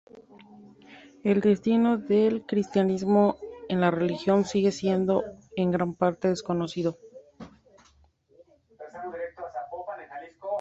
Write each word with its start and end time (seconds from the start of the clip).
El 1.23 1.41
destino 1.41 1.99
del 1.99 2.43
cristianismo 2.47 3.37
en 3.69 3.81
la 3.81 3.91
región 3.91 4.45
sigue 4.45 4.71
siendo 4.71 5.23
en 5.55 5.69
gran 5.69 5.93
parte 5.93 6.27
desconocido. 6.29 6.97